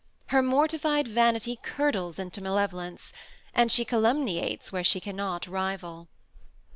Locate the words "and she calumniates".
3.53-4.71